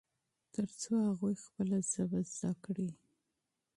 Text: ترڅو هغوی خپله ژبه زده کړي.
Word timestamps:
ترڅو 0.53 0.93
هغوی 1.09 1.35
خپله 1.45 1.77
ژبه 1.91 2.19
زده 2.35 2.51
کړي. 2.63 2.89